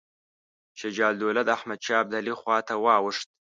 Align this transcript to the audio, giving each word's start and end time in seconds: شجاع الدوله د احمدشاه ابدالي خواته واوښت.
شجاع 0.79 1.07
الدوله 1.13 1.41
د 1.45 1.49
احمدشاه 1.57 2.01
ابدالي 2.03 2.33
خواته 2.39 2.73
واوښت. 2.83 3.27